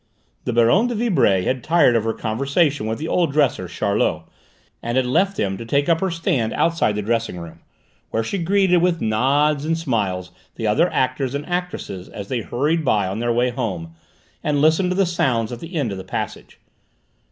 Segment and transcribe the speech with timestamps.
[0.45, 4.23] The Baronne de Vibray had tired of her conversation with the old dresser, Charlot,
[4.81, 7.59] and had left him to take up her stand outside the dressing room,
[8.09, 12.83] where she greeted with nods and smiles the other actors and actresses as they hurried
[12.83, 13.93] by on their way home,
[14.43, 16.57] and listened to the sounds at the end of the passage.